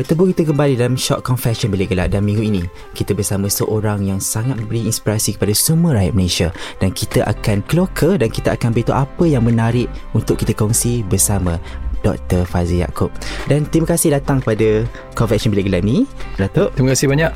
[0.00, 2.64] Bertemu kita kembali dalam Shock Confession Bilik Gelap dan minggu ini
[2.96, 6.48] kita bersama seorang yang sangat memberi inspirasi kepada semua rakyat Malaysia.
[6.80, 11.60] Dan kita akan keloka dan kita akan beritahu apa yang menarik untuk kita kongsi bersama
[12.00, 12.48] Dr.
[12.48, 13.12] Fazil Yaakob.
[13.46, 16.08] Dan terima kasih datang pada Confession Bilik Gelap ni,
[16.40, 16.72] Datuk.
[16.74, 17.32] Terima kasih banyak.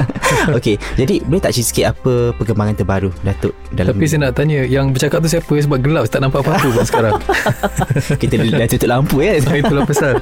[0.56, 4.62] Okey, jadi boleh tak cerita sikit apa perkembangan terbaru Datuk dalam Tapi saya nak tanya
[4.62, 7.14] Yang bercakap tu siapa Sebab gelap Tak nampak apa-apa pun sekarang
[8.20, 9.40] kita dah tutup lampu ya.
[9.64, 10.20] Itulah pasal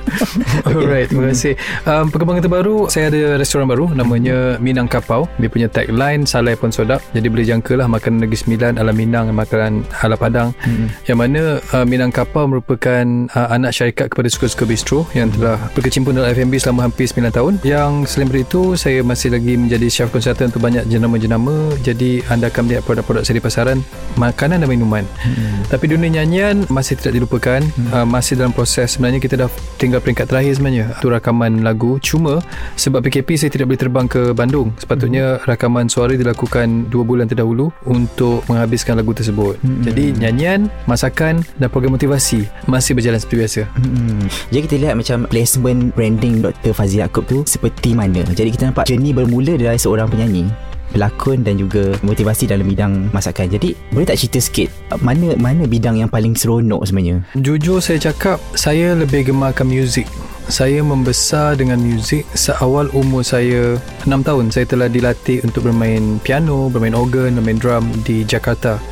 [0.65, 1.55] Alright Terima kasih
[1.85, 6.71] um, Perkembangan terbaru Saya ada restoran baru Namanya Minang Kapau Dia punya tagline Salai pun
[6.71, 11.11] sodak Jadi boleh jangka lah Makanan Negeri Sembilan Ala Minang Makanan ala Padang hmm.
[11.11, 11.43] Yang mana
[11.75, 13.05] uh, Minang Kapau merupakan
[13.35, 17.53] uh, Anak syarikat kepada Suka-Suka Bistro Yang telah berkecimpung dalam F&B Selama hampir 9 tahun.
[17.67, 21.75] Yang selain itu Saya masih lagi menjadi chef consultant Untuk banyak jenama-jenama.
[21.83, 23.79] Jadi anda akan melihat Produk-produk saya di pasaran
[24.15, 25.03] Makanan dan minuman.
[25.19, 25.67] Hmm.
[25.67, 27.59] Tapi dunia nyanyian Masih tidak dilupakan.
[27.59, 27.91] Hmm.
[27.91, 28.95] uh, Masih dalam proses.
[28.95, 29.51] Sebenarnya kita dah
[29.83, 31.99] Tinggal peringkat terakhir sebenarnya Itu rakaman lagu.
[31.99, 32.39] Cuma
[32.79, 34.71] Sebab PKP saya tidak boleh terbang ke Bandung.
[34.79, 35.51] Sepatutnya hmm.
[35.51, 39.59] rakaman suara dilakukan 2 bulan terdahulu Untuk menghabiskan lagu tersebut.
[39.59, 39.83] Hmm.
[39.83, 44.29] Jadi nyanyian Masakan Dan program motivasi Masih berjalan seperti biasa Hmm.
[44.53, 46.73] Jadi kita lihat macam placement branding Dr.
[46.77, 48.21] Fazil Yaakob tu seperti mana.
[48.33, 50.49] Jadi kita nampak journey bermula dari seorang penyanyi
[50.93, 53.49] pelakon dan juga motivasi dalam bidang masakan.
[53.49, 54.69] Jadi boleh tak cerita sikit
[55.01, 57.25] mana mana bidang yang paling seronok sebenarnya?
[57.41, 60.05] Jujur saya cakap Saya lebih gemarkan muzik
[60.51, 66.67] saya membesar dengan muzik seawal umur saya 6 tahun saya telah dilatih untuk bermain piano,
[66.67, 68.83] bermain organ, bermain drum di Jakarta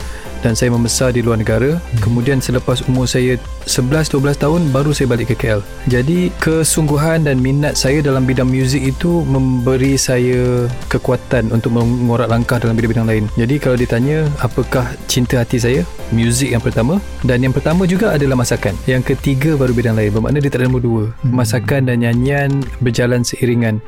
[0.40, 2.00] dan saya membesar di luar negara hmm.
[2.00, 3.36] kemudian selepas umur saya
[3.68, 8.84] 11-12 tahun baru saya balik ke KL jadi kesungguhan dan minat saya dalam bidang muzik
[8.84, 13.24] itu memberi saya kekuatan untuk mengorak langkah dalam bidang-bidang lain.
[13.34, 15.82] Jadi kalau ditanya apakah cinta hati saya?
[16.10, 16.98] Muzik yang pertama.
[17.22, 18.74] Dan yang pertama juga adalah masakan.
[18.84, 20.10] Yang ketiga baru bidang lain.
[20.10, 21.04] Bermakna dia tak ada nombor dua.
[21.22, 21.32] Hmm.
[21.36, 22.50] masakan dan nyanyian
[22.82, 23.78] berjalan seiringan.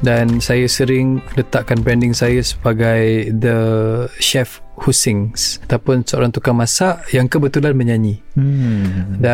[0.00, 3.58] Dan saya sering letakkan branding saya sebagai the
[4.16, 5.60] chef who sings.
[5.68, 8.24] Ataupun seorang tukang masak yang kebetulan menyanyi.
[8.36, 9.20] Hmm.
[9.20, 9.29] Dan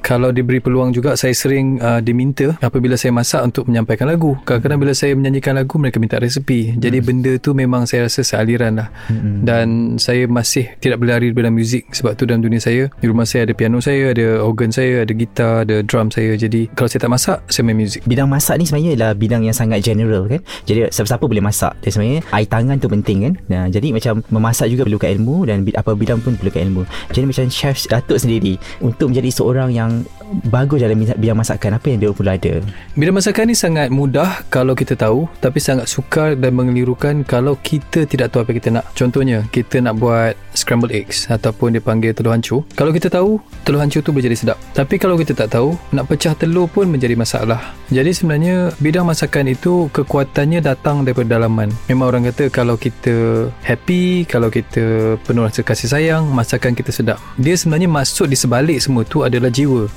[0.00, 4.38] kalau diberi peluang juga saya sering uh, diminta apabila saya masak untuk menyampaikan lagu.
[4.44, 6.74] Kadang-kadang bila saya menyanyikan lagu mereka minta resepi.
[6.74, 6.80] Hmm.
[6.80, 8.88] Jadi benda tu memang saya rasa sealiran lah.
[9.10, 9.44] Hmm.
[9.44, 9.66] Dan
[10.00, 13.54] saya masih tidak berlari dalam muzik sebab tu dalam dunia saya di rumah saya ada
[13.54, 16.34] piano saya, ada organ saya, ada gitar, ada drum saya.
[16.34, 18.02] Jadi kalau saya tak masak saya main muzik.
[18.04, 20.40] Bidang masak ni sebenarnya adalah bidang yang sangat general kan.
[20.66, 21.72] Jadi siapa-siapa boleh masak.
[21.84, 23.34] Dan sebenarnya air tangan tu penting kan.
[23.48, 26.82] Nah, jadi macam memasak juga perlukan ilmu dan apa bidang pun perlukan ilmu.
[27.14, 30.04] Jadi macam chef Datuk sendiri untuk menjadi seorang yang
[30.48, 32.54] bagus dalam bidang masakan apa yang dia perlu ada?
[32.94, 38.04] Bidang masakan ni sangat mudah kalau kita tahu tapi sangat sukar dan mengelirukan kalau kita
[38.04, 38.84] tidak tahu apa kita nak.
[38.92, 42.66] Contohnya kita nak buat scrambled eggs ataupun dia panggil telur hancur.
[42.74, 44.58] Kalau kita tahu telur hancur tu boleh jadi sedap.
[44.74, 47.74] Tapi kalau kita tak tahu nak pecah telur pun menjadi masalah.
[47.88, 51.72] Jadi sebenarnya bidang masakan itu kekuatannya datang daripada dalaman.
[51.88, 57.18] Memang orang kata kalau kita happy, kalau kita penuh rasa kasih sayang, masakan kita sedap.
[57.40, 59.88] Dia sebenarnya masuk di sebalik semua tu adalah jiwa.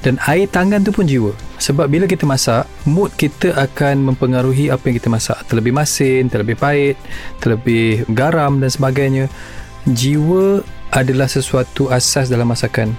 [0.00, 1.34] Dan air tangan tu pun jiwa.
[1.58, 5.42] Sebab bila kita masak, mood kita akan mempengaruhi apa yang kita masak.
[5.50, 6.96] Terlebih masin, terlebih pahit,
[7.42, 9.26] terlebih garam dan sebagainya.
[9.88, 10.62] Jiwa
[10.94, 12.94] adalah sesuatu asas dalam masakan.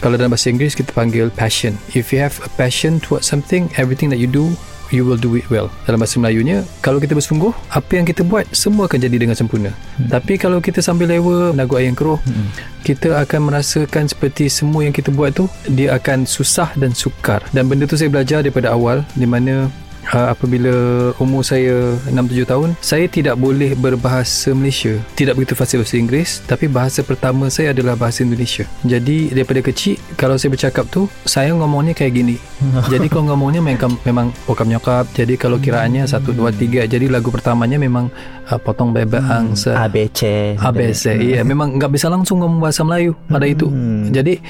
[0.00, 1.76] Kalau dalam bahasa Inggeris kita panggil passion.
[1.92, 4.56] If you have a passion towards something, everything that you do
[4.90, 5.70] you will do it well.
[5.86, 9.72] Dalam bahasa Melayunya, kalau kita bersungguh, apa yang kita buat semua akan jadi dengan sempurna.
[9.96, 10.10] Hmm.
[10.10, 12.48] Tapi kalau kita sambil lewa menagut yang keruh, hmm.
[12.86, 17.42] kita akan merasakan seperti semua yang kita buat tu dia akan susah dan sukar.
[17.54, 19.70] Dan benda tu saya belajar daripada awal di mana
[20.12, 20.72] uh, apabila
[21.20, 24.96] umur saya 6-7 tahun saya tidak boleh berbahasa Malaysia.
[25.14, 28.64] Tidak begitu fasih bahasa Inggeris tapi bahasa pertama saya adalah bahasa Indonesia.
[28.84, 32.36] Jadi daripada kecil kalau saya bercakap tu saya ngomongnya kayak gini.
[32.92, 35.08] Jadi kalau ngomongnya memang memang pokam nyokap.
[35.12, 38.08] Jadi kalau kiraannya 1 2 3 jadi lagu pertamanya memang
[38.48, 39.76] uh, potong bebek angsa.
[39.76, 41.40] ABC ABC iya.
[41.44, 43.66] Memang nggak bisa langsung ngomong bahasa Melayu pada itu.
[44.10, 44.40] Jadi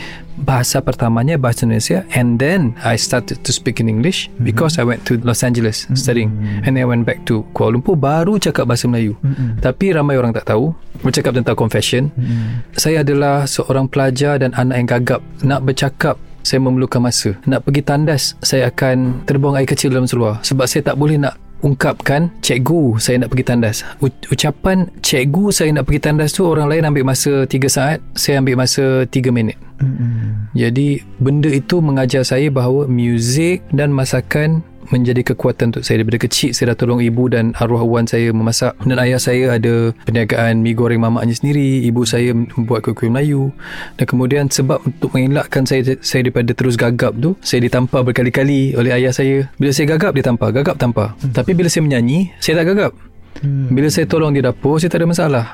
[0.40, 5.04] bahasa pertamanya bahasa Indonesia and then I started to speak in English because I went
[5.12, 6.30] to Los Angeles studying
[6.64, 9.16] and then I went back to Kuala Lumpur baru cakap bahasa Melayu.
[9.60, 12.08] Tapi ramai orang tak tahu bercakap tentang confession.
[12.76, 15.20] Saya adalah seorang pelajar dan anak yang gagap.
[15.44, 17.36] Nak bercakap saya memerlukan masa.
[17.44, 20.40] Nak pergi tandas saya akan terbuang air kecil dalam seluar.
[20.40, 23.84] Sebab saya tak boleh nak ungkapkan cikgu saya nak pergi tandas.
[24.00, 28.40] U- ucapan cikgu saya nak pergi tandas tu orang lain ambil masa 3 saat saya
[28.40, 29.60] ambil masa 3 minit.
[30.56, 34.60] Jadi benda itu mengajar saya bahawa muzik dan masakan
[34.90, 36.02] menjadi kekuatan untuk saya.
[36.02, 38.74] Daripada kecil saya dah tolong ibu dan arwah wan saya memasak.
[38.82, 41.86] Dan ayah saya ada perniagaan mi goreng mamaknya sendiri.
[41.86, 43.54] Ibu saya membuat kuih-kuih Melayu.
[43.96, 48.92] Dan kemudian sebab untuk mengelakkan saya saya daripada terus gagap tu saya ditampar berkali-kali oleh
[48.94, 49.48] ayah saya.
[49.56, 50.50] Bila saya gagap dia tampar.
[50.52, 51.14] Gagap tampar.
[51.30, 52.92] Tapi bila saya menyanyi saya tak gagap.
[53.46, 55.46] Bila saya tolong di dapur saya tak ada masalah.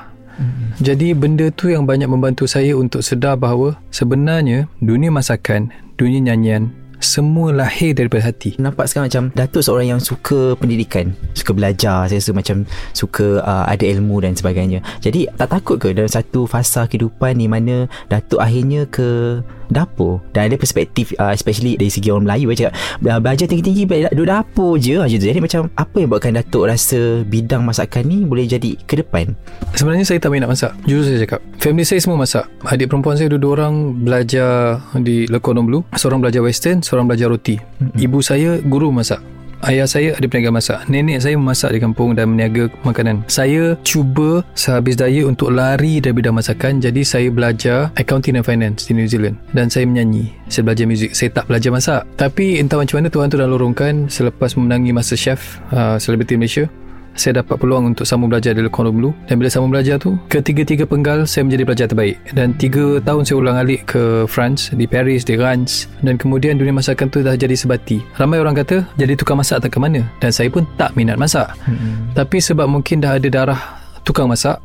[0.77, 6.69] Jadi benda tu yang banyak membantu saya untuk sedar bahawa sebenarnya dunia masakan, dunia nyanyian
[7.07, 8.59] semua lahir daripada hati.
[8.59, 13.65] Nampak sekarang macam Datuk seorang yang suka pendidikan Suka belajar Saya rasa macam Suka uh,
[13.69, 18.43] ada ilmu dan sebagainya Jadi tak takut ke Dalam satu fasa kehidupan Ni mana Datuk
[18.43, 19.39] akhirnya ke
[19.71, 22.73] Dapur Dan ada perspektif uh, Especially dari segi orang Melayu Cakap
[23.03, 25.27] "Dah Belajar tinggi-tinggi Duduk dapur je macam tu.
[25.27, 29.37] Jadi macam Apa yang buatkan Datuk rasa Bidang masakan ni Boleh jadi ke depan
[29.77, 30.73] Sebenarnya saya tak minat masak.
[30.89, 31.39] Jujur saya cakap.
[31.61, 32.49] Family saya semua masak.
[32.65, 35.85] Adik perempuan saya dua orang belajar di Le Cordon Bleu.
[35.93, 37.61] Seorang belajar western, seorang belajar roti.
[37.99, 39.21] Ibu saya guru masak.
[39.65, 40.85] Ayah saya ada perniagaan masak.
[40.85, 43.25] Nenek saya memasak di kampung dan meniaga makanan.
[43.25, 46.77] Saya cuba sehabis daya untuk lari dari bidang masakan.
[46.77, 49.33] Jadi saya belajar accounting and finance di New Zealand.
[49.57, 50.29] Dan saya menyanyi.
[50.45, 51.17] Saya belajar muzik.
[51.17, 52.01] Saya tak belajar masak.
[52.21, 56.69] Tapi entah macam mana Tuhan tu dah lorongkan selepas memenangi Masterchef uh, Celebrity Malaysia
[57.17, 60.15] saya dapat peluang untuk sambung belajar di Le Cordon Bleu dan bila sambung belajar tu
[60.29, 62.15] ketiga-tiga penggal saya menjadi pelajar terbaik.
[62.31, 65.89] Dan tiga tahun saya ulang alik ke France di Paris di Reims.
[66.05, 67.99] Dan kemudian dunia masakan tu dah jadi sebati.
[68.21, 70.05] Ramai orang kata jadi tukang masak tak ke mana?
[70.21, 71.49] Dan saya pun tak minat masak.
[71.67, 72.13] Hmm.
[72.13, 73.61] tapi sebab mungkin dah ada darah
[74.05, 74.61] tukang masak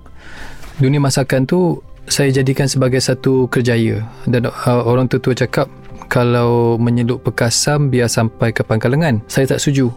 [0.78, 4.04] dunia masakan tu saya jadikan sebagai satu kerjaya.
[4.28, 5.66] Dan uh, orang tua-tua cakap
[6.12, 9.88] kalau menyelup pekasam biar sampai ke pangkal lengan saya tak setuju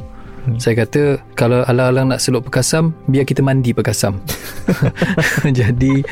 [0.46, 0.62] Hmm.
[0.62, 4.22] Saya kata kalau alang-alang nak seluk pekasam, biar kita mandi pekasam.
[5.60, 6.06] Jadi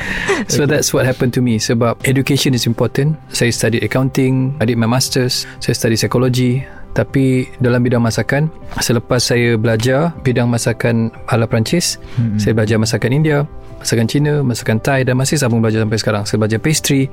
[0.50, 3.16] so that's what happened to me sebab education is important.
[3.30, 6.66] Saya study accounting, I did my masters, saya study psychology.
[6.94, 12.38] Tapi dalam bidang masakan Selepas saya belajar Bidang masakan ala Perancis hmm.
[12.38, 13.38] Saya belajar masakan India
[13.82, 17.10] Masakan Cina Masakan Thai Dan masih sambung belajar sampai sekarang Saya belajar pastry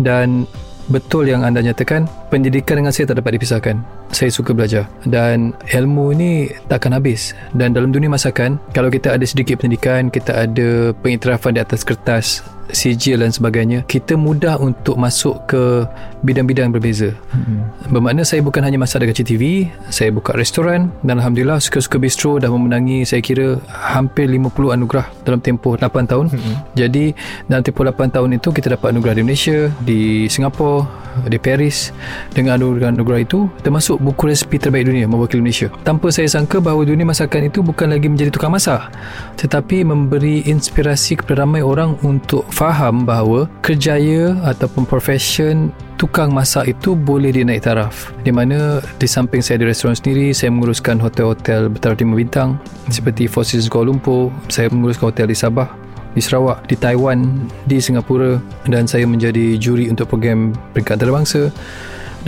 [0.00, 0.48] Dan
[0.90, 3.78] betul yang anda nyatakan pendidikan dengan saya tak dapat dipisahkan.
[4.10, 4.90] Saya suka belajar.
[5.06, 7.32] Dan ilmu ni takkan habis.
[7.54, 12.42] Dan dalam dunia masakan kalau kita ada sedikit pendidikan kita ada pengiktirafan di atas kertas
[12.72, 15.84] sijil dan sebagainya kita mudah untuk masuk ke
[16.24, 17.90] bidang-bidang berbeza hmm.
[17.92, 22.50] bermakna saya bukan hanya masak dekat CTV saya buka restoran dan Alhamdulillah suka-suka bistro dah
[22.52, 26.54] memenangi saya kira hampir 50 anugerah dalam tempoh 8 tahun hmm.
[26.76, 27.04] jadi
[27.48, 31.90] dalam tempoh 8 tahun itu kita dapat anugerah di Malaysia di Singapura di Paris
[32.30, 37.02] dengan anugerah-anugerah itu termasuk buku resepi terbaik dunia mewakili Malaysia tanpa saya sangka bahawa dunia
[37.02, 38.88] masakan itu bukan lagi menjadi tukang masak
[39.36, 46.92] tetapi memberi inspirasi kepada ramai orang untuk faham bahawa kerjaya ataupun profession tukang masak itu
[46.92, 51.96] boleh dinaik taraf di mana di samping saya ada restoran sendiri saya menguruskan hotel-hotel bertaraf
[51.96, 52.60] 5 bintang
[52.92, 55.72] seperti Four Seasons Kuala Lumpur saya menguruskan hotel di Sabah
[56.12, 58.36] di Sarawak, di Taiwan, di Singapura
[58.68, 61.48] dan saya menjadi juri untuk program peringkat antarabangsa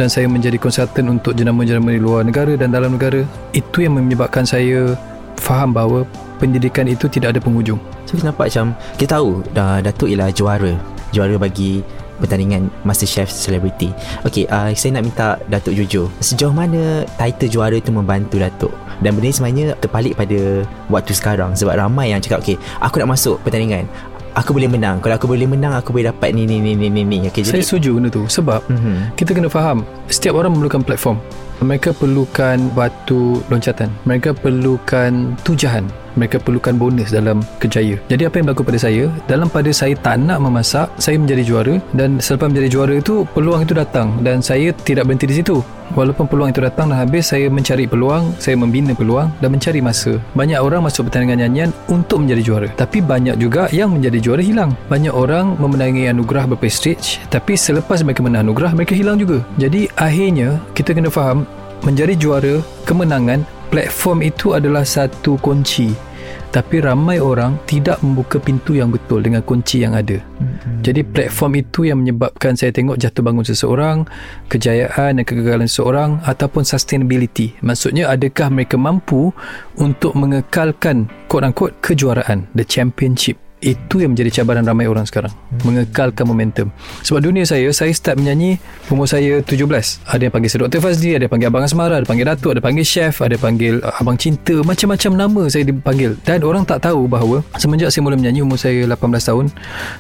[0.00, 3.26] dan saya menjadi konsultan untuk jenama-jenama di luar negara dan dalam negara.
[3.52, 4.96] Itu yang menyebabkan saya
[5.36, 6.06] faham bahawa
[6.38, 7.82] pendidikan itu tidak ada penghujung.
[8.04, 10.72] So kita nampak macam Kita tahu dah, Datuk ialah juara
[11.12, 11.84] Juara bagi
[12.18, 13.90] pertandingan MasterChef Celebrity
[14.22, 19.14] Okay uh, Saya nak minta Datuk jujur Sejauh mana title juara itu membantu Datuk Dan
[19.14, 23.38] benda ni sebenarnya terpalit pada waktu sekarang Sebab ramai yang cakap Okay aku nak masuk
[23.42, 23.86] pertandingan
[24.32, 27.04] Aku boleh menang Kalau aku boleh menang Aku boleh dapat ni ni ni ni ni,
[27.04, 27.28] ni.
[27.28, 29.12] Okay, Saya setuju benda tu Sebab Mhm.
[29.12, 31.20] kita kena faham Setiap orang memerlukan platform
[31.62, 33.86] Mereka perlukan batu loncatan.
[34.02, 35.86] Mereka perlukan tujahan.
[36.16, 37.96] Mereka perlukan bonus dalam kejaya.
[38.08, 41.74] Jadi apa yang berlaku pada saya, dalam pada saya tak nak memasak, saya menjadi juara
[41.96, 45.60] dan selepas menjadi juara itu, peluang itu datang dan saya tidak berhenti di situ.
[45.92, 50.16] Walaupun peluang itu datang dan habis, saya mencari peluang, saya membina peluang dan mencari masa.
[50.32, 52.68] Banyak orang masuk pertandingan nyanyian untuk menjadi juara.
[52.72, 54.72] Tapi banyak juga yang menjadi juara hilang.
[54.88, 59.44] Banyak orang memenangi anugerah berprestige, tapi selepas mereka menang anugerah, mereka hilang juga.
[59.60, 61.44] Jadi akhirnya, kita kena faham,
[61.84, 62.54] menjadi juara,
[62.88, 66.12] kemenangan, platform itu adalah satu kunci
[66.52, 70.20] tapi ramai orang tidak membuka pintu yang betul dengan kunci yang ada.
[70.20, 70.84] Mm-hmm.
[70.84, 74.04] Jadi platform itu yang menyebabkan saya tengok jatuh bangun seseorang,
[74.52, 77.56] kejayaan dan kegagalan seseorang ataupun sustainability.
[77.64, 79.32] Maksudnya adakah mereka mampu
[79.80, 85.30] untuk mengekalkan quote unquote kejuaraan, the championship itu yang menjadi cabaran ramai orang sekarang.
[85.30, 85.62] Hmm.
[85.62, 86.66] mengekalkan momentum.
[87.06, 88.58] Sebab dunia saya saya start menyanyi
[88.90, 89.62] umur saya 17
[90.08, 90.80] ada yang panggil saya Dr.
[90.82, 94.02] Fazli ada yang panggil Abang Asmara ada panggil Datuk ada panggil Chef ada panggil uh,
[94.02, 94.58] Abang Cinta.
[94.66, 96.18] Macam-macam nama saya dipanggil.
[96.26, 99.46] Dan orang tak tahu bahawa semenjak saya mula menyanyi umur saya 18 tahun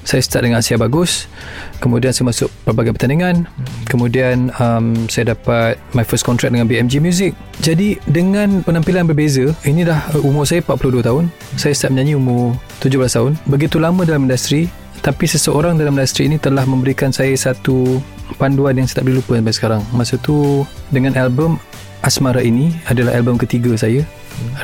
[0.02, 1.30] saya start dengan Asia Bagus.
[1.78, 3.46] Kemudian saya masuk pelbagai pertandingan.
[3.46, 3.66] Hmm.
[3.86, 7.32] kemudian um, saya dapat my first contract dengan BMG Music.
[7.62, 11.24] Jadi dengan penampilan berbeza ini dah uh, umur saya 42 tahun.
[11.54, 14.72] Saya start menyanyi umur 17 tahun begitu lama dalam industri
[15.04, 18.00] tapi seseorang dalam industri ini telah memberikan saya satu
[18.40, 19.82] panduan yang saya tak boleh lupa sampai sekarang.
[19.92, 21.60] Masa tu dengan album
[22.00, 24.06] Asmara ini adalah album ketiga saya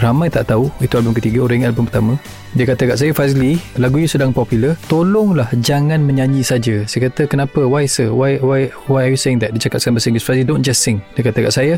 [0.00, 2.14] ramai tak tahu itu album ketiga orang ingat album pertama.
[2.56, 4.72] Dia kata kat saya Fazli lagu ini sedang popular.
[4.88, 6.80] Tolonglah jangan menyanyi saja.
[6.88, 7.60] Saya kata kenapa?
[7.60, 8.08] Why sir?
[8.08, 9.52] Why why why are you saying that?
[9.52, 10.24] Dia cakap sekarang bahasa Inggeris.
[10.24, 11.04] Fazli don't just sing.
[11.12, 11.74] Dia kata kat saya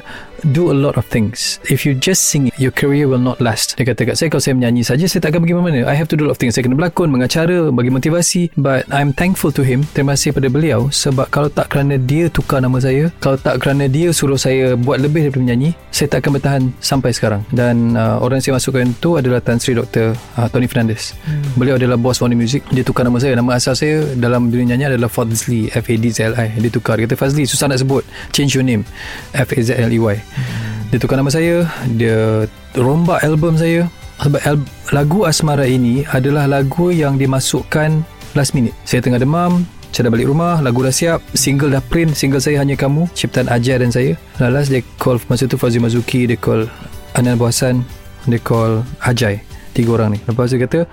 [0.54, 1.59] do a lot of things.
[1.66, 3.75] If you just sing your career will not last.
[3.75, 6.06] Dia kata kat saya kalau saya menyanyi saja saya tak akan pergi mana I have
[6.12, 6.54] to do a lot of things.
[6.54, 8.54] Saya kena berlakon mengacara bagi motivasi.
[8.54, 9.82] But I'm thankful to him.
[9.90, 10.87] Terima kasih pada beliau.
[10.87, 15.02] Sebab kalau tak kerana dia tukar nama saya kalau tak kerana dia suruh saya buat
[15.02, 17.42] lebih daripada menyanyi saya tak akan bertahan sampai sekarang.
[17.50, 20.12] Dan uh, orang yang saya masukkan itu adalah Tan Sri Dr.
[20.37, 21.16] Uh, Tony Fernandez.
[21.25, 21.42] Hmm.
[21.56, 22.62] Beliau adalah bos Warner Music.
[22.70, 23.34] Dia tukar nama saya.
[23.37, 25.72] Nama asal saya dalam dunia nyanyi adalah Fadzli.
[25.72, 26.60] F-A-D-Z-L-I.
[26.60, 27.00] Dia tukar.
[27.00, 27.49] Dia kata Fadzli.
[27.49, 28.04] Susah nak sebut.
[28.37, 28.84] Change your name.
[29.32, 30.16] F-A-Z-L-E-Y.
[30.20, 30.92] Hmm.
[30.92, 31.64] Dia tukar nama saya.
[31.96, 32.44] Dia
[32.76, 33.88] rombak album saya.
[34.20, 38.04] Sebab al- lagu Asmara ini adalah lagu yang dimasukkan
[38.37, 38.76] last minute.
[38.84, 39.64] Saya tengah demam.
[39.90, 40.62] Saya dah balik rumah.
[40.62, 41.18] Lagu dah siap.
[41.34, 42.14] Single dah print.
[42.14, 43.10] Single saya Hanya Kamu.
[43.10, 44.14] Ciptaan Ajar dan saya.
[44.38, 46.30] Lalas dia call masa tu Fazli Mazuki.
[46.30, 46.70] Dia call
[47.17, 47.87] Anan Bohasan.
[48.29, 49.40] Dia call Ajay
[49.73, 50.85] tiga orang ni lepas tu kata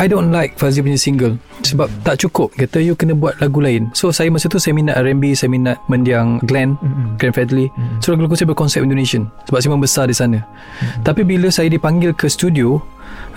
[0.00, 3.90] I don't like Fazli punya single sebab tak cukup kata you kena buat lagu lain.
[3.96, 7.16] So saya masa tu saya minat R&B saya minat mendiang Glenn mm-hmm.
[7.16, 7.98] Glenn Fredly mm-hmm.
[8.04, 10.38] so lagu-lagu saya berkonsep Indonesian sebab saya membesar di sana.
[10.44, 11.02] Mm-hmm.
[11.02, 12.78] tapi bila saya dipanggil ke studio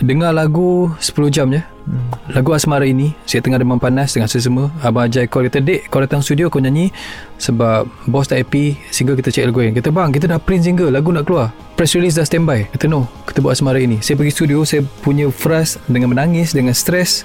[0.01, 1.61] dengar lagu 10 jam je.
[1.87, 2.35] Mm.
[2.35, 6.03] lagu Asmara ini saya tengah demam panas dengan sesama Abang Ajay call kata dek kau
[6.03, 6.91] datang studio kau nyanyi.
[7.37, 10.91] Sebab bos tak happy single kita check lagu yang kata bang kita dah print single
[10.91, 11.55] lagu nak keluar.
[11.79, 12.67] Press release dah standby.
[12.75, 14.03] Kata no kita buat asmara ini.
[14.03, 17.23] Saya pergi studio saya punya frust dengan menangis dengan stres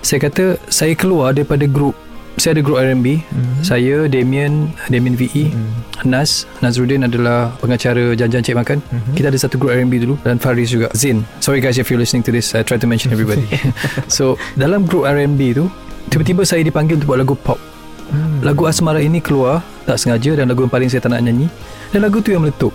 [0.00, 1.96] saya kata saya keluar daripada grup
[2.40, 3.60] saya ada grup R&B mm-hmm.
[3.60, 6.08] saya Damien Damien VE mm-hmm.
[6.08, 9.14] Nas Nazruddin adalah pengacara janjian cek makan mm-hmm.
[9.18, 12.24] kita ada satu grup R&B dulu dan Faris juga Zin sorry guys if you're listening
[12.24, 13.44] to this I try to mention everybody
[14.08, 15.68] so dalam grup R&B tu
[16.08, 17.60] tiba-tiba saya dipanggil untuk buat lagu pop
[18.08, 18.40] mm.
[18.40, 21.52] lagu Asmara ini keluar tak sengaja dan lagu yang paling saya tak nak nyanyi
[21.92, 22.72] dan lagu tu yang meletup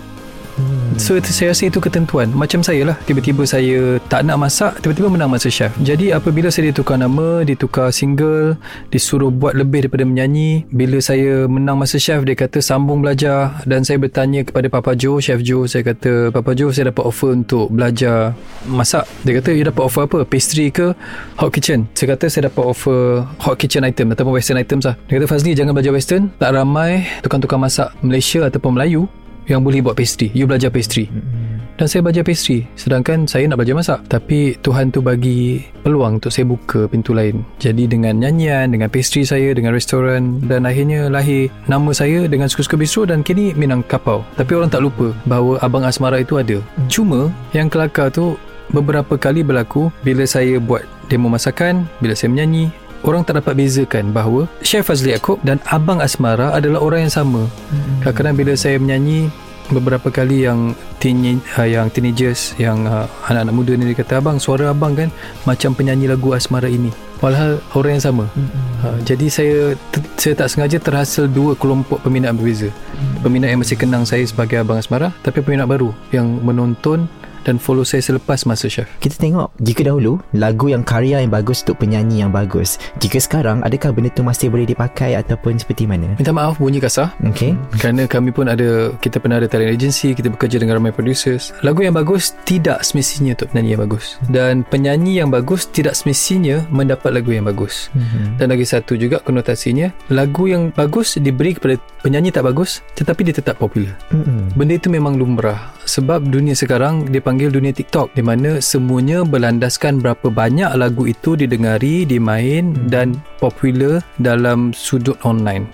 [0.55, 0.95] Hmm.
[0.95, 2.31] So saya rasa itu ketentuan.
[2.31, 5.75] Macam saya lah Tiba-tiba saya tak nak masak Tiba-tiba menang masa chef.
[5.83, 8.55] Jadi apabila saya ditukar nama Ditukar single
[8.88, 13.59] Disuruh buat lebih daripada menyanyi Bila saya menang masa chef Dia kata sambung belajar.
[13.67, 17.35] Dan saya bertanya kepada Papa Joe Chef Joe Saya kata Papa Joe saya dapat offer
[17.35, 18.31] untuk belajar
[18.63, 19.03] masak.
[19.27, 20.24] Dia kata you dapat offer apa?
[20.24, 20.95] Pastry ke?
[21.35, 21.91] Hot kitchen?
[21.91, 24.95] Saya kata saya dapat offer hot kitchen item Ataupun western items lah.
[25.12, 26.31] Dia kata Fazli jangan belajar western.
[26.39, 29.12] Tak ramai tukang-tukang masak Malaysia ataupun Melayu
[29.49, 30.33] yang boleh buat pastry.
[30.33, 31.09] You belajar pastry.
[31.09, 31.55] Mm-hmm.
[31.75, 32.63] dan saya belajar pastry.
[32.79, 33.99] Sedangkan saya nak belajar masak.
[34.07, 37.43] Tapi Tuhan tu bagi peluang untuk saya buka pintu lain.
[37.59, 40.39] Jadi dengan nyanyian dengan pastry saya dengan restoran.
[40.43, 44.23] Dan akhirnya lahir nama saya dengan suka-suka bistro dan kini Minang Kapau.
[44.39, 46.57] Tapi orang tak lupa bahawa Abang Asmara itu ada.
[46.87, 48.39] Cuma yang kelakar tu
[48.71, 52.73] beberapa kali berlaku bila saya buat demo masakan bila saya menyanyi
[53.05, 57.45] orang tak dapat bezakan bahawa Chef Fazli Yaakob dan Abang Asmara adalah orang yang sama.
[57.45, 58.01] Hmm.
[58.01, 59.29] Kadang-kadang bila saya menyanyi
[59.65, 64.38] beberapa kali yang teen, uh, yang teenagers yang uh, anak-anak muda ni dia kata abang
[64.38, 65.09] suara abang kan
[65.45, 66.93] macam penyanyi lagu Asmara ini.
[67.24, 68.25] Walhal orang yang sama.
[68.35, 68.50] Hmm.
[68.85, 69.55] Uh, jadi saya
[69.89, 72.69] t- saya tak sengaja terhasil dua kelompok peminat berbeza.
[72.69, 73.25] Hmm.
[73.25, 77.09] Peminat yang masih kenang saya sebagai Abang Asmara tapi peminat baru yang menonton
[77.45, 78.89] dan follow saya selepas masa chef.
[78.99, 82.81] Kita tengok jika dahulu lagu yang karya yang bagus untuk penyanyi yang bagus.
[82.97, 86.17] Jika sekarang adakah benda tu masih boleh dipakai ataupun seperti mana?
[86.17, 87.13] Minta maaf bunyi kasar.
[87.21, 87.53] Okey.
[87.77, 91.53] Kerana kami pun ada kita pernah ada talent agency, kita bekerja dengan ramai producers.
[91.61, 96.65] Lagu yang bagus tidak semestinya untuk penyanyi yang bagus dan penyanyi yang bagus tidak semestinya
[96.73, 97.93] mendapat lagu yang bagus.
[97.93, 98.41] Mhm.
[98.41, 103.35] Dan lagi satu juga konotasinya, lagu yang bagus diberi kepada penyanyi tak bagus tetapi dia
[103.35, 103.93] tetap popular.
[104.13, 104.53] Mm-mm.
[104.53, 110.31] Benda itu memang lumrah sebab dunia sekarang dipanggil dunia TikTok di mana semuanya berlandaskan berapa
[110.31, 115.67] banyak lagu itu didengari, dimain dan popular dalam sudut online.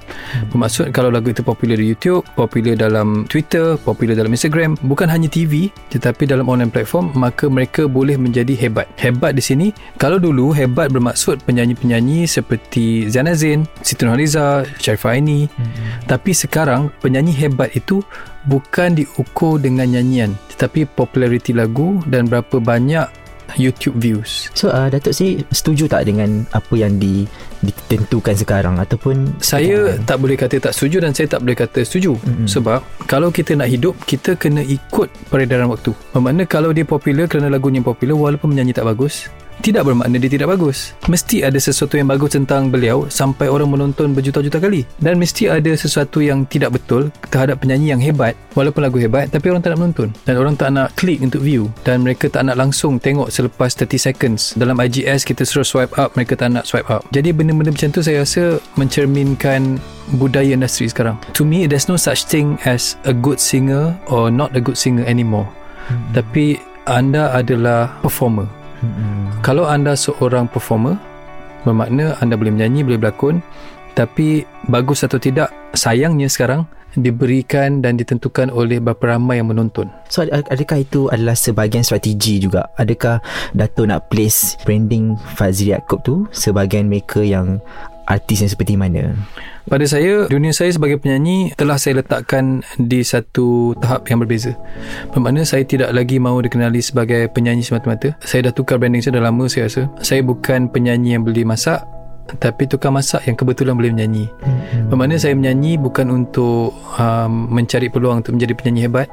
[0.49, 5.29] Bermaksud kalau lagu itu popular di YouTube, popular dalam Twitter, popular dalam Instagram, bukan hanya
[5.29, 8.89] TV tetapi dalam online platform maka mereka boleh menjadi hebat.
[8.97, 9.67] Hebat di sini
[10.01, 15.45] kalau dulu hebat bermaksud penyanyi-penyanyi seperti Zain Azin, Siti Nurhaliza, Sharifah Aini.
[16.09, 18.01] Tapi sekarang penyanyi hebat itu
[18.45, 23.21] bukan diukur dengan nyanyian tetapi populariti lagu dan berapa banyak
[23.59, 24.47] YouTube views.
[24.55, 27.27] So uh, Datuk saya setuju tak dengan apa yang di,
[27.59, 32.15] ditentukan sekarang ataupun Saya tak boleh kata tak setuju dan saya tak boleh kata setuju
[32.15, 32.47] Mm-mm.
[32.47, 32.79] sebab
[33.09, 35.91] kalau kita nak hidup kita kena ikut peredaran waktu.
[36.15, 39.27] Bermakna kalau dia popular kerana lagunya popular walaupun menyanyi tak bagus
[39.61, 40.97] tidak bermakna dia tidak bagus.
[41.05, 44.83] Mesti ada sesuatu yang bagus tentang beliau sampai orang menonton berjuta-juta kali.
[44.97, 49.53] Dan mesti ada sesuatu yang tidak betul terhadap penyanyi yang hebat walaupun lagu hebat tapi
[49.53, 50.09] orang tak nak menonton.
[50.25, 54.01] Dan orang tak nak klik untuk view dan mereka tak nak langsung tengok selepas 30
[54.01, 54.41] seconds.
[54.57, 57.05] Dalam IGS kita suruh swipe up, mereka tak nak swipe up.
[57.13, 59.77] Jadi benda-benda macam tu saya rasa mencerminkan
[60.17, 61.15] budaya industri sekarang.
[61.37, 65.05] To me, there's no such thing as a good singer or not a good singer
[65.05, 65.47] anymore.
[66.11, 68.60] Tapi anda adalah performer.
[68.81, 69.41] Mm-mm.
[69.45, 70.97] Kalau anda seorang performer,
[71.65, 73.39] bermakna anda boleh menyanyi, boleh berlakon,
[73.93, 76.65] tapi bagus atau tidak, sayangnya sekarang
[76.99, 79.87] diberikan dan ditentukan oleh berapa ramai yang menonton.
[80.11, 82.67] So ad- adakah itu adalah sebahagian strategi juga?
[82.75, 83.23] Adakah
[83.55, 87.63] Dato' nak place branding Fazli Yaakob tu sebahagian mereka yang
[88.07, 89.13] artis yang seperti mana?
[89.69, 94.57] Pada saya, dunia saya sebagai penyanyi telah saya letakkan di satu tahap yang berbeza.
[95.13, 98.17] Bermakna saya tidak lagi mahu dikenali sebagai penyanyi semata-mata.
[98.25, 99.85] Saya dah tukar branding saya dah lama saya rasa.
[100.01, 101.85] Saya bukan penyanyi yang boleh masak,
[102.41, 104.25] tapi tukar masak yang kebetulan boleh menyanyi.
[104.89, 109.07] Bermakna saya menyanyi bukan untuk um, mencari peluang untuk menjadi penyanyi hebat,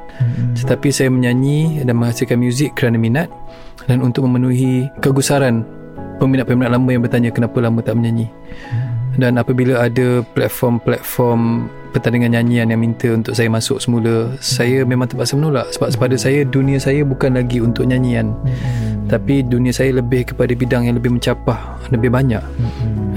[0.57, 3.29] tetapi saya menyanyi dan menghasilkan muzik kerana minat
[3.85, 5.65] dan untuk memenuhi kegusaran
[6.19, 8.27] peminat-peminat lama yang bertanya kenapa lama tak menyanyi.
[9.19, 15.35] Dan apabila ada platform-platform pertandingan nyanyian yang minta untuk saya masuk semula, saya memang terpaksa
[15.35, 18.31] menolak sebab pada saya dunia saya bukan lagi untuk nyanyian.
[19.09, 22.45] Tapi dunia saya lebih kepada bidang yang lebih mencapah, lebih banyak.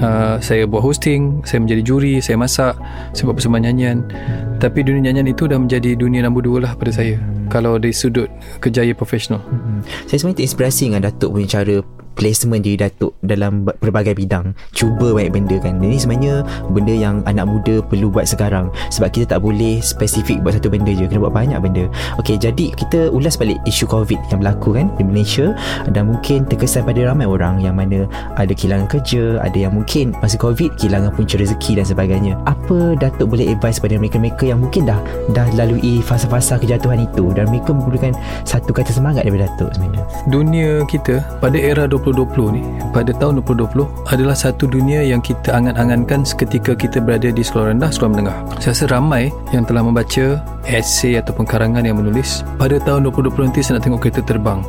[0.00, 2.74] Uh, saya buat hosting, saya menjadi juri, saya masak,
[3.12, 3.98] saya buat persembahan nyanyian.
[4.56, 7.20] Tapi dunia nyanyian itu dah menjadi dunia nombor dua lah pada saya.
[7.52, 8.32] Kalau dari sudut
[8.64, 9.44] kerjaya profesional.
[9.44, 9.84] Hmm.
[10.08, 14.54] Saya sebenarnya terinspirasi dengan Datuk punya cara placement diri Datuk dalam ba- berbagai bidang.
[14.72, 15.80] Cuba banyak benda kan.
[15.80, 16.34] Ini sebenarnya
[16.70, 18.68] benda yang anak muda perlu buat sekarang.
[18.92, 21.08] Sebab kita tak boleh spesifik buat satu benda je.
[21.08, 21.84] Kena buat banyak benda.
[22.18, 25.56] Ok jadi kita ulas balik isu COVID yang berlaku kan di Malaysia.
[25.90, 30.36] Dan mungkin terkesan pada ramai orang yang mana ada kehilangan kerja ada yang mungkin masa
[30.38, 32.34] COVID kehilangan punca rezeki dan sebagainya.
[32.44, 35.00] Apa Datuk boleh advice pada mereka-mereka yang mungkin dah
[35.32, 37.32] dah lalui fasa-fasa kejatuhan itu?
[37.32, 38.12] Dan mereka memerlukan
[38.44, 40.04] satu kata semangat daripada Datuk sebenarnya.
[40.28, 46.26] Dunia kita pada era 2020 ni, pada tahun 2020 adalah satu dunia yang kita angan-angankan
[46.26, 48.36] seketika kita berada di sekolah rendah, sekolah menengah.
[48.58, 53.60] Saya rasa ramai yang telah membaca esei ataupun karangan yang menulis pada tahun 2020 nanti
[53.62, 54.60] saya nak tengok kereta terbang.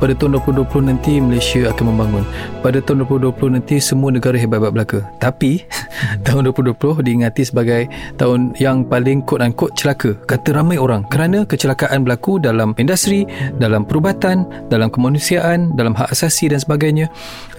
[0.00, 2.24] Pada tahun 2020 nanti Malaysia akan membangun.
[2.64, 4.98] Pada tahun 2020 nanti semua negara hebat-hebat belaka.
[5.20, 5.64] Tapi
[6.26, 7.82] tahun 2020 diingati sebagai
[8.16, 10.16] tahun yang paling quote unquote celaka.
[10.24, 13.28] Kata ramai orang kerana kecelakaan berlaku dalam industri,
[13.60, 16.81] dalam perubatan, dalam kemanusiaan, dalam hak asasi dan sebagainya.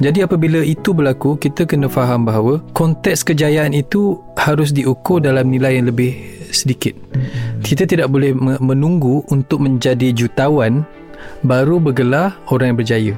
[0.02, 5.80] Jadi apabila itu berlaku, kita kena faham bahawa konteks kejayaan itu harus diukur dalam nilai
[5.80, 6.12] yang lebih
[6.52, 6.92] sedikit.
[7.64, 10.84] Kita tidak boleh me- menunggu untuk menjadi jutawan
[11.48, 13.14] baru bergelar orang yang berjaya.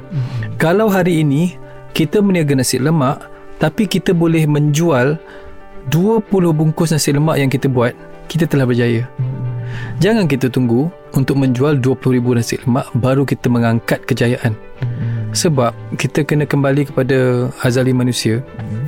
[0.61, 1.57] Kalau hari ini
[1.97, 3.23] kita meniaga nasi lemak
[3.57, 5.15] tapi kita boleh menjual
[5.89, 7.93] 20 bungkus nasi lemak yang kita buat,
[8.27, 9.05] kita telah berjaya.
[9.99, 14.53] Jangan kita tunggu untuk menjual 20,000 nasi lemak baru kita mengangkat kejayaan.
[15.35, 18.39] Sebab kita kena kembali kepada azali manusia.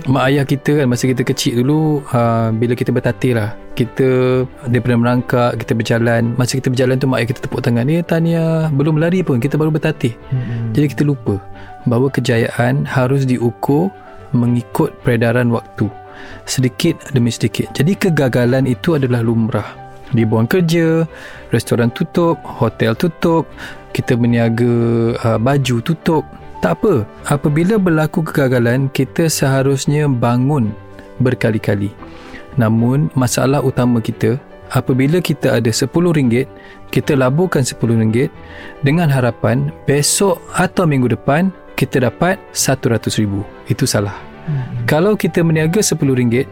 [0.07, 3.51] Mak ayah kita kan masa kita kecil dulu uh, bila kita bertatih lah.
[3.75, 6.31] Kita daripada merangkak, kita berjalan.
[6.39, 7.91] Masa kita berjalan tu mak ayah kita tepuk tangan.
[7.91, 9.43] Eh Tania, belum lari pun.
[9.43, 10.15] Kita baru bertatih.
[10.71, 11.35] Jadi kita lupa
[11.83, 13.91] bahawa kejayaan harus diukur
[14.31, 15.91] mengikut peredaran waktu.
[16.47, 17.69] Sedikit demi sedikit.
[17.75, 19.86] Jadi kegagalan itu adalah lumrah.
[20.15, 21.03] Dibuang kerja,
[21.51, 23.43] restoran tutup, hotel tutup,
[23.91, 24.73] kita berniaga
[25.19, 26.23] uh, baju tutup.
[26.63, 27.05] Tak apa.
[27.27, 30.73] Apabila berlaku kegagalan, kita seharusnya bangun
[31.21, 31.93] berkali-kali.
[32.57, 34.41] Namun, masalah utama kita,
[34.73, 36.49] apabila kita ada RM10,
[36.89, 38.31] kita laburkan RM10
[38.81, 43.45] dengan harapan besok atau minggu depan kita dapat RM100,000.
[43.69, 44.17] Itu salah.
[44.49, 44.87] Hmm.
[44.89, 46.49] Kalau kita berniaga RM10,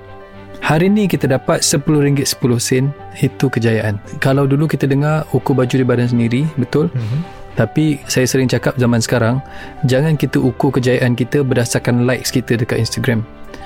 [0.61, 2.91] hari ni kita dapat RM10.10
[3.23, 3.99] itu kejayaan.
[4.19, 6.91] Kalau dulu kita dengar ukur baju di badan sendiri, betul?
[6.91, 7.23] Hmm.
[7.55, 9.39] Tapi saya sering cakap zaman sekarang,
[9.87, 13.23] jangan kita ukur kejayaan kita berdasarkan likes kita dekat Instagram.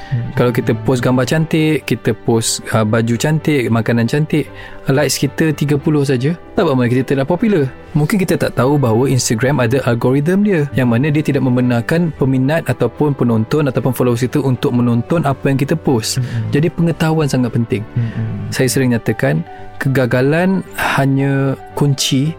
[0.10, 0.34] Hmm.
[0.34, 4.50] Kalau kita post gambar cantik, kita post uh, baju cantik, makanan cantik,
[4.89, 7.69] likes kita 30 saja, tak apa kita tidak popular.
[7.93, 12.65] Mungkin kita tak tahu bahawa Instagram ada algoritma dia yang mana dia tidak membenarkan peminat
[12.69, 16.17] ataupun penonton ataupun followers itu untuk menonton apa yang kita post.
[16.17, 16.50] Hmm.
[16.50, 17.86] Jadi pengetahuan sangat penting.
[17.93, 18.50] Hmm.
[18.50, 19.45] Saya sering nyatakan
[19.78, 22.36] kegagalan hanya kunci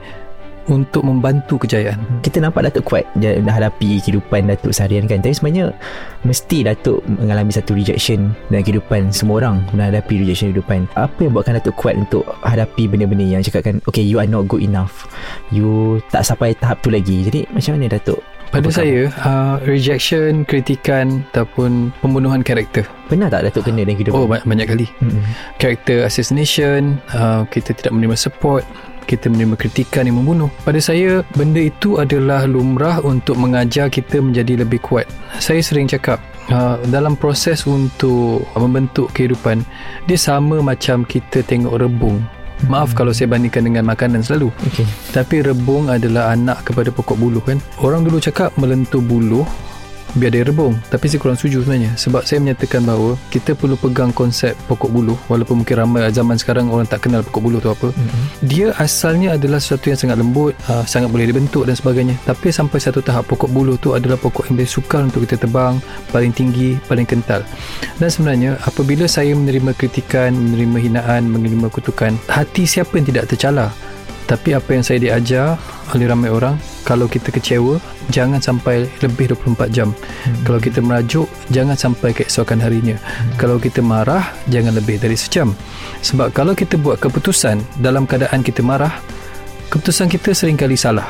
[0.70, 1.98] untuk membantu kejayaan.
[2.22, 5.18] Kita nampak Datuk kuat dah hadapi kehidupan Datuk seharian kan.
[5.18, 5.74] Tapi sebenarnya
[6.22, 10.86] mesti Datuk mengalami satu rejection dalam kehidupan semua orang menghadapi rejection kehidupan.
[10.94, 14.62] Apa yang buatkan Datuk kuat untuk hadapi benda-benda yang cakapkan okay you are not good
[14.62, 15.10] enough.
[15.50, 17.26] You tak sampai tahap tu lagi.
[17.26, 23.46] Jadi macam mana Datuk pada Apa saya uh, rejection kritikan ataupun pembunuhan karakter pernah tak
[23.46, 25.22] Datuk kena dalam kehidupan oh banyak kali mm-hmm.
[25.62, 28.66] karakter assassination uh, kita tidak menerima support
[29.06, 30.48] kita menerima kritikan yang membunuh.
[30.64, 35.06] Pada saya, benda itu adalah lumrah untuk mengajar kita menjadi lebih kuat.
[35.38, 39.62] Saya sering cakap, uh, dalam proses untuk membentuk kehidupan,
[40.08, 42.20] dia sama macam kita tengok rebung.
[42.68, 44.52] Maaf kalau saya bandingkan dengan makanan selalu.
[44.68, 44.84] Okay.
[45.16, 47.56] Tapi rebung adalah anak kepada pokok buluh kan.
[47.80, 49.48] Orang dulu cakap melentur buluh
[50.16, 50.74] biar dia rebung.
[50.88, 51.94] Tapi saya kurang setuju sebenarnya.
[51.94, 55.18] Sebab saya menyatakan bahawa kita perlu pegang konsep pokok buluh.
[55.30, 57.88] Walaupun mungkin ramai zaman sekarang orang tak kenal pokok buluh tu apa.
[57.90, 58.24] Mm-hmm.
[58.46, 62.16] dia asalnya adalah sesuatu yang sangat lembut uh, sangat boleh dibentuk dan sebagainya.
[62.26, 65.78] Tapi sampai satu tahap pokok buluh tu adalah pokok yang boleh sukar untuk kita tebang
[66.10, 67.44] paling tinggi paling kental.
[68.00, 73.70] Dan sebenarnya apabila saya menerima kritikan menerima hinaan menerima kutukan hati siapa yang tidak tercalar
[74.30, 75.58] tapi apa yang saya diajar
[75.90, 79.92] oleh ramai orang kalau kita kecewa jangan sampai lebih 24 jam.
[80.24, 80.36] Hmm.
[80.44, 82.96] kalau kita merajuk jangan sampai keesokan harinya.
[82.96, 83.36] Hmm.
[83.36, 85.52] kalau kita marah jangan lebih dari sejam.
[86.00, 89.00] Sebab kalau kita buat keputusan dalam keadaan kita marah
[89.70, 91.06] keputusan kita seringkali salah.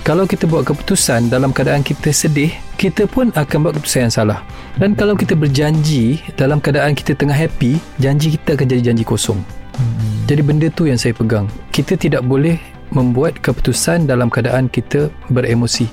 [0.00, 4.40] Kalau kita buat keputusan dalam keadaan kita sedih kita pun akan buat keputusan yang salah.
[4.80, 9.40] Dan kalau kita berjanji dalam keadaan kita tengah happy janji kita akan jadi janji kosong.
[9.80, 10.28] Hmm.
[10.28, 11.48] jadi benda tu yang saya pegang.
[11.72, 15.86] Kita tidak boleh membuat keputusan dalam keadaan kita beremosi.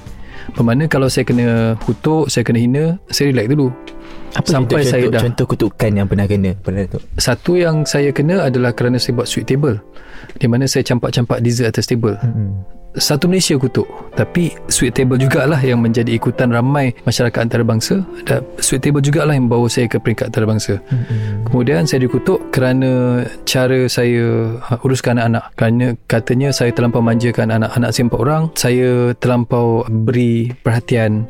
[0.54, 3.68] Bermakna kalau saya kena kutuk, saya kena hina, saya relax dulu.
[4.38, 7.00] Apa Sampai contoh, saya dah contoh kutukan yang pernah kena pernah tu.
[7.18, 9.82] Satu yang saya kena adalah kerana saya buat sweet table.
[10.38, 12.16] Di mana saya campak-campak dessert atas table.
[12.22, 13.86] Hmm satu Malaysia kutuk.
[14.18, 19.46] Tapi Sweet Table jugalah yang menjadi ikutan ramai masyarakat antarabangsa dan Sweet Table jugalah yang
[19.46, 20.80] membawa saya ke peringkat antarabangsa.
[20.80, 21.46] Mm-hmm.
[21.52, 25.44] kemudian saya dikutuk kerana cara saya uh, uruskan anak-anak.
[25.54, 28.44] Kerana katanya saya terlampau manjakan anak-anak saya empat orang.
[28.58, 28.90] Saya
[29.22, 31.30] terlampau beri perhatian.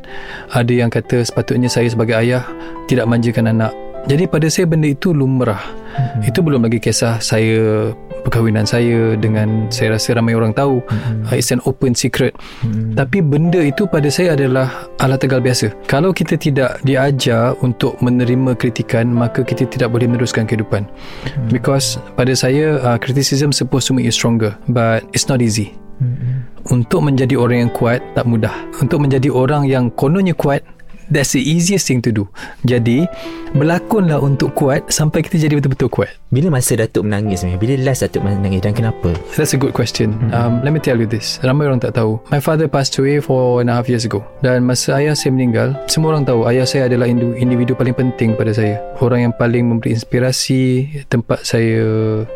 [0.56, 2.46] Ada yang kata sepatutnya saya sebagai ayah
[2.88, 3.72] tidak manjakan anak.
[4.08, 5.60] Jadi pada saya benda itu lumrah.
[5.88, 6.28] Mm-hmm.
[6.30, 7.90] itu belum lagi kisah saya
[8.22, 11.34] perkahwinan saya dengan saya rasa ramai orang tahu mm-hmm.
[11.34, 12.94] it's an open secret mm-hmm.
[12.94, 18.54] tapi benda itu pada saya adalah alat tegal biasa kalau kita tidak diajar untuk menerima
[18.58, 21.48] kritikan maka kita tidak boleh meneruskan kehidupan mm-hmm.
[21.52, 26.42] because pada saya uh, criticism supposed to make you stronger but it's not easy mm-hmm.
[26.70, 30.62] untuk menjadi orang yang kuat tak mudah untuk menjadi orang yang kononnya kuat
[31.08, 32.24] That's the easiest thing to do.
[32.68, 33.08] Jadi,
[33.56, 36.10] berlakonlah untuk kuat sampai kita jadi betul-betul kuat.
[36.28, 37.56] Bila masa Datuk menangis ni?
[37.56, 39.16] Bila last Datuk menangis dan kenapa?
[39.40, 40.12] That's a good question.
[40.12, 40.36] Mm-hmm.
[40.36, 41.40] Um, let me tell you this.
[41.40, 42.20] Ramai orang tak tahu.
[42.28, 44.20] My father passed away four and a half years ago.
[44.44, 48.52] Dan masa ayah saya meninggal, semua orang tahu ayah saya adalah individu paling penting pada
[48.52, 48.76] saya.
[49.00, 51.80] Orang yang paling memberi inspirasi, tempat saya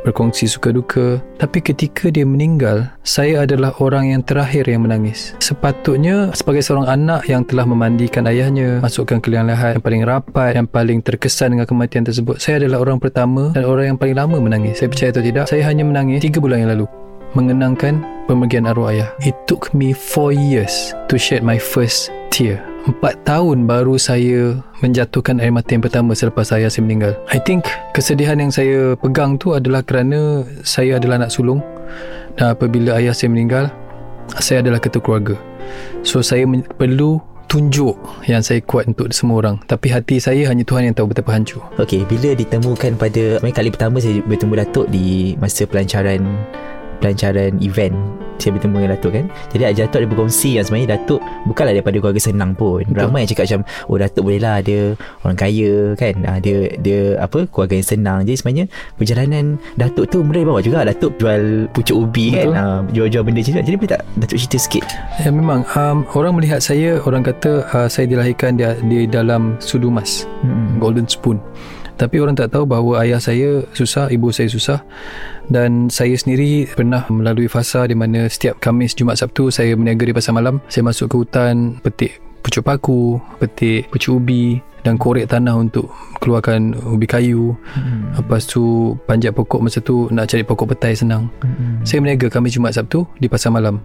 [0.08, 1.20] berkongsi suka duka.
[1.36, 5.36] Tapi ketika dia meninggal, saya adalah orang yang terakhir yang menangis.
[5.44, 10.02] Sepatutnya sebagai seorang anak yang telah memandikan ayahnya semuanya masukkan ke liang lahat yang paling
[10.06, 12.38] rapat yang paling terkesan dengan kematian tersebut.
[12.38, 14.78] Saya adalah orang pertama dan orang yang paling lama menangis.
[14.78, 16.86] Saya percaya atau tidak saya hanya menangis 3 bulan yang lalu.
[17.32, 19.08] Mengenangkan pemergian arwah ayah.
[19.24, 22.60] It took me 4 years to shed my first tear.
[22.82, 27.14] Empat tahun baru saya menjatuhkan air mata yang pertama selepas ayah saya meninggal.
[27.30, 31.62] I think kesedihan yang saya pegang tu adalah kerana saya adalah anak sulung
[32.34, 33.70] dan apabila ayah saya meninggal,
[34.42, 35.36] saya adalah ketua keluarga.
[36.02, 36.42] So saya
[36.74, 37.22] perlu
[37.52, 39.60] tunjuk yang saya kuat untuk semua orang.
[39.68, 41.60] Tapi hati saya hanya Tuhan yang tahu betapa hancur.
[41.76, 46.24] Okey, bila ditemukan pada kali pertama saya bertemu Datuk di masa pelancaran
[47.02, 47.98] pelancaran event
[48.42, 49.26] saya bertemu dengan Datuk kan?
[49.54, 52.82] Jadi Haji Datuk ada berkongsi yang sebenarnya Datuk bukanlah daripada keluarga senang pun.
[52.82, 53.02] Betul.
[53.06, 54.80] ramai yang cakap macam oh Datuk boleh lah dia
[55.22, 56.14] orang kaya kan?
[56.26, 58.18] Ah, dia dia apa keluarga yang senang.
[58.26, 58.64] Jadi sebenarnya
[58.98, 59.44] perjalanan
[59.78, 60.82] Datuk tu mula bawa juga.
[60.82, 62.50] Datuk jual pucuk ubi Betul.
[62.54, 63.62] kan jual-jual benda macam tu.
[63.62, 64.84] Jadi boleh tak Datuk cerita sikit?
[65.22, 65.62] Ya memang.
[65.78, 70.82] Um, orang melihat saya orang kata uh, saya dilahirkan di, di dalam sudu emas hmm.
[70.82, 71.38] golden spoon.
[72.02, 74.82] Tapi orang tak tahu bahawa ayah saya susah ibu saya susah
[75.52, 80.16] dan saya sendiri pernah melalui fasa di mana setiap Khamis Jumaat Sabtu saya berniaga di
[80.16, 80.58] pasar malam.
[80.72, 86.74] Saya masuk ke hutan petik pucuk paku petik pucuk ubi dan korek tanah untuk keluarkan
[86.86, 88.14] ubi kayu Hmm.
[88.14, 88.62] lepas tu
[89.04, 91.82] panjat pokok masa tu nak cari pokok petai senang Hmm.
[91.82, 93.82] saya berniaga Khamis Jumaat Sabtu di pasar malam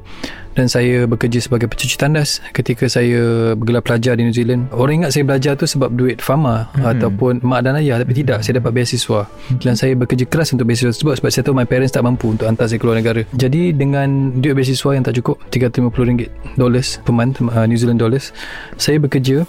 [0.54, 4.66] dan saya bekerja sebagai pencuci tandas ketika saya bergelar pelajar di New Zealand.
[4.72, 6.82] Orang ingat saya belajar tu sebab duit fama Hmm.
[6.88, 9.30] ataupun mak dan ayah tapi tidak saya dapat beasiswa.
[9.56, 12.46] Dan saya bekerja keras untuk beasiswa tersebut sebab saya tahu my parents tak mampu untuk
[12.46, 13.22] hantar saya keluar negara.
[13.32, 18.34] Jadi dengan duit beasiswa yang tak cukup RM350 dollars per month uh, New Zealand dollars,
[18.76, 19.46] saya bekerja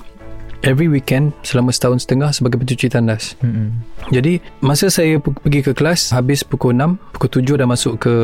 [0.67, 3.39] every weekend selama setahun setengah sebagai pencuci tandas.
[3.43, 3.79] Hmm.
[4.09, 8.15] Jadi masa saya pergi ke kelas habis pukul 6, pukul 7 dah masuk ke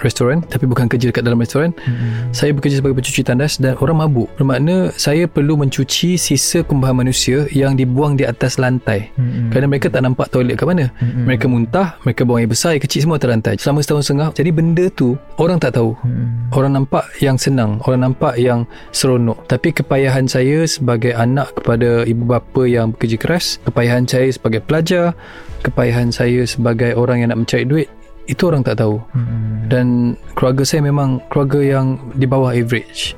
[0.00, 1.76] restoran tapi bukan kerja dekat dalam restoran.
[1.84, 2.32] Hmm.
[2.32, 4.30] Saya bekerja sebagai pencuci tandas dan orang mabuk.
[4.40, 9.12] Bermakna saya perlu mencuci sisa kumbahan manusia yang dibuang di atas lantai.
[9.18, 9.52] Hmm.
[9.52, 10.88] Kerana mereka tak nampak toilet kat mana.
[10.98, 11.28] Hmm.
[11.28, 13.54] Mereka muntah, mereka buang air besar, air kecil semua atas lantai.
[13.60, 14.28] Selama setahun setengah.
[14.32, 15.92] Jadi benda tu orang tak tahu.
[16.00, 16.48] Hmm.
[16.56, 19.44] Orang nampak yang senang, orang nampak yang seronok.
[19.50, 25.12] Tapi kepayahan saya sebagai anak kepada ibu bapa yang bekerja keras, kepayahan saya sebagai pelajar,
[25.60, 27.88] kepayahan saya sebagai orang yang nak mencari duit,
[28.26, 28.98] itu orang tak tahu.
[29.14, 29.66] Hmm.
[29.70, 29.86] Dan
[30.34, 33.14] keluarga saya memang keluarga yang di bawah average.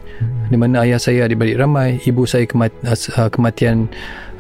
[0.49, 3.87] Di mana ayah saya adik-beradik ramai, ibu saya kemat, uh, kematian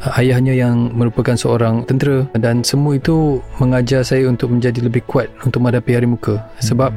[0.02, 5.30] uh, ayahnya yang merupakan seorang tentera dan semua itu mengajar saya untuk menjadi lebih kuat
[5.46, 6.42] untuk menghadapi hari muka.
[6.58, 6.90] Sebab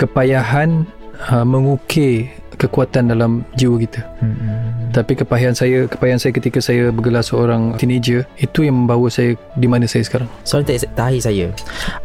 [0.00, 0.88] kepayahan
[1.30, 4.00] uh, mengukir kekuatan dalam jiwa kita.
[4.20, 4.90] Hmm.
[4.92, 9.68] Tapi kepayahan saya kepayahan saya ketika saya bergelar seorang teenager itu yang membawa saya di
[9.68, 10.28] mana saya sekarang.
[10.42, 11.46] Soalan ter- terakhir saya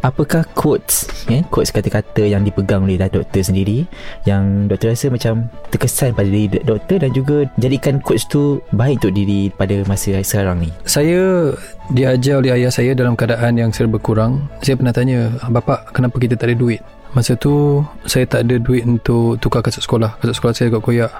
[0.04, 3.86] Apakah quotes eh, Quotes kata-kata yang dipegang oleh doktor sendiri
[4.28, 5.34] Yang doktor rasa macam
[5.70, 10.62] Terkesan pada diri doktor Dan juga jadikan quotes tu Baik untuk diri pada masa sekarang
[10.62, 11.54] ni Saya
[11.90, 14.48] diajar oleh ayah saya dalam keadaan yang serba kurang.
[14.64, 16.80] Saya pernah tanya, "Bapak, kenapa kita tak ada duit?"
[17.12, 20.16] Masa tu saya tak ada duit untuk tukar kasut sekolah.
[20.16, 21.12] Kasut sekolah saya agak koyak.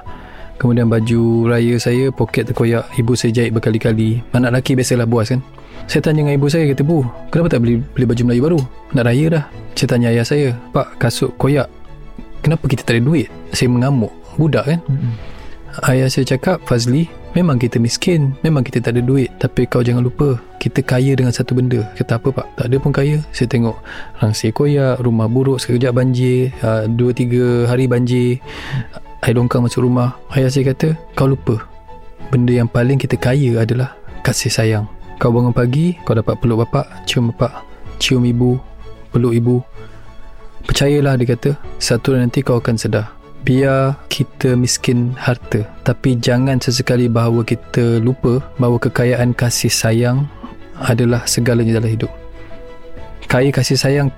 [0.56, 2.88] Kemudian baju raya saya poket terkoyak.
[2.96, 4.24] Ibu saya jahit berkali-kali.
[4.32, 5.44] Anak lelaki biasalah buas kan.
[5.90, 8.60] Saya tanya dengan ibu saya kata, "Bu, kenapa tak beli beli baju Melayu baru?
[8.94, 11.66] Nak raya dah." Saya tanya ayah saya, "Pak, kasut koyak.
[12.40, 14.14] Kenapa kita tak ada duit?" Saya mengamuk.
[14.38, 14.80] Budak kan?
[15.80, 19.32] Ayah saya cakap Fazli Memang kita miskin Memang kita tak ada duit.
[19.40, 21.80] Tapi kau jangan lupa Kita kaya dengan satu benda.
[21.96, 22.46] Kata apa pak?
[22.60, 23.24] Tak ada pun kaya.
[23.32, 23.80] Saya tengok
[24.20, 28.36] Rangsir koyak Rumah buruk Sekejap banjir uh, Dua tiga hari banjir
[29.24, 30.20] Air longkang masuk rumah.
[30.36, 31.56] Ayah saya kata Kau lupa
[32.28, 34.84] Benda yang paling kita kaya adalah Kasih sayang.
[35.16, 37.64] Kau bangun pagi Kau dapat peluk bapak Cium bapak
[37.96, 38.60] Cium ibu
[39.08, 39.56] Peluk ibu.
[40.68, 45.66] Percayalah dia kata Satu nanti kau akan sedar Biar kita miskin harta.
[45.82, 50.30] Tapi jangan sesekali bahawa kita lupa Bahawa kekayaan kasih sayang
[50.78, 52.10] Adalah segalanya dalam hidup.
[53.26, 54.08] Kaya kasih sayang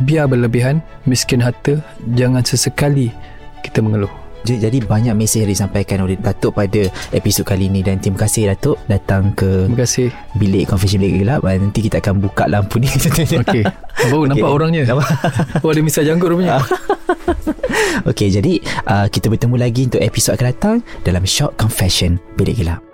[0.00, 1.84] Biar berlebihan Miskin harta
[2.16, 3.12] Jangan sesekali
[3.60, 8.24] kita mengeluh Jadi banyak mesej yang disampaikan oleh Datuk pada episod kali ini Dan terima
[8.24, 10.08] kasih Datuk Datang ke Terima kasih.
[10.34, 11.40] bilik confession bilik gelap.
[11.44, 12.88] Nanti kita akan buka lampu ni.
[13.44, 13.62] Okey.
[14.08, 14.56] Baru nampak Okey.
[14.58, 14.82] orangnya.
[14.90, 15.08] Nampak?
[15.64, 16.58] Oh ada misal janggut rupanya.
[18.10, 22.89] Okey, jadi uh, kita bertemu lagi untuk episod akan datang dalam Short Confession Bilik Gelap.